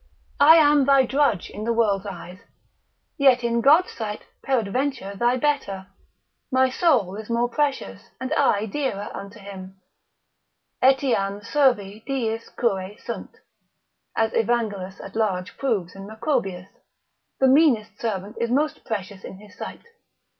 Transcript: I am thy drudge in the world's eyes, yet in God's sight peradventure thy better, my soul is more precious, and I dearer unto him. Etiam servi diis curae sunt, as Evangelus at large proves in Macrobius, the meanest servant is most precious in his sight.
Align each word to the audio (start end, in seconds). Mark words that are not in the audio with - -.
I 0.39 0.55
am 0.55 0.85
thy 0.85 1.05
drudge 1.05 1.51
in 1.51 1.63
the 1.63 1.73
world's 1.73 2.07
eyes, 2.07 2.39
yet 3.19 3.43
in 3.43 3.61
God's 3.61 3.91
sight 3.91 4.23
peradventure 4.41 5.15
thy 5.15 5.37
better, 5.37 5.89
my 6.51 6.71
soul 6.71 7.15
is 7.17 7.29
more 7.29 7.47
precious, 7.47 8.09
and 8.19 8.33
I 8.33 8.65
dearer 8.65 9.11
unto 9.13 9.37
him. 9.37 9.79
Etiam 10.81 11.45
servi 11.45 12.03
diis 12.07 12.49
curae 12.55 12.97
sunt, 12.97 13.41
as 14.17 14.31
Evangelus 14.31 14.99
at 15.01 15.15
large 15.15 15.55
proves 15.59 15.95
in 15.95 16.07
Macrobius, 16.07 16.69
the 17.39 17.47
meanest 17.47 17.99
servant 18.01 18.37
is 18.41 18.49
most 18.49 18.83
precious 18.83 19.23
in 19.23 19.37
his 19.37 19.55
sight. 19.55 19.83